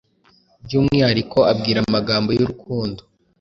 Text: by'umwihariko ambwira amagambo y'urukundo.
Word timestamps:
by'umwihariko 0.65 1.37
ambwira 1.51 1.79
amagambo 1.85 2.29
y'urukundo. 2.31 3.01